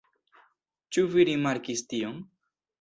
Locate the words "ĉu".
0.97-1.05